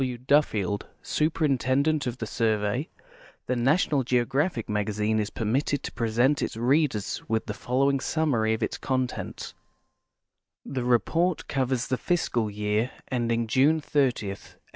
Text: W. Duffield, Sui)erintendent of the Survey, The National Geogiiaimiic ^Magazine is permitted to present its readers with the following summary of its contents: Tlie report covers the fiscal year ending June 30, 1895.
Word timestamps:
W. 0.01 0.17
Duffield, 0.17 0.87
Sui)erintendent 1.03 2.07
of 2.07 2.17
the 2.17 2.25
Survey, 2.25 2.89
The 3.45 3.55
National 3.55 4.03
Geogiiaimiic 4.03 4.65
^Magazine 4.65 5.19
is 5.19 5.29
permitted 5.29 5.83
to 5.83 5.91
present 5.91 6.41
its 6.41 6.57
readers 6.57 7.21
with 7.29 7.45
the 7.45 7.53
following 7.53 7.99
summary 7.99 8.55
of 8.55 8.63
its 8.63 8.79
contents: 8.79 9.53
Tlie 10.67 10.89
report 10.89 11.47
covers 11.47 11.85
the 11.89 11.97
fiscal 11.97 12.49
year 12.49 12.89
ending 13.11 13.45
June 13.45 13.79
30, 13.79 14.29
1895. 14.29 14.59